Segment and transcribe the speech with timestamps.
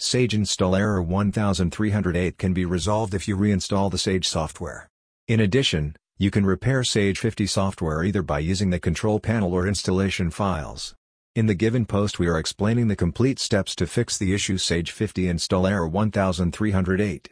[0.00, 4.90] Sage install error 1308 can be resolved if you reinstall the Sage software.
[5.28, 9.68] In addition, you can repair Sage 50 software either by using the control panel or
[9.68, 10.96] installation files.
[11.36, 14.90] In the given post we are explaining the complete steps to fix the issue Sage
[14.90, 17.30] 50 install error 1308.